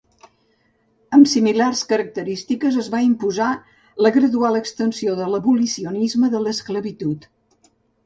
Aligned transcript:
Amb 1.17 1.29
similars 1.33 1.81
característiques 1.91 2.81
es 2.85 2.89
va 2.95 3.03
imposar 3.09 3.51
la 4.07 4.15
gradual 4.19 4.61
extensió 4.63 5.17
de 5.23 5.31
l'abolicionisme 5.37 6.35
de 6.37 6.47
l'esclavitud. 6.49 7.35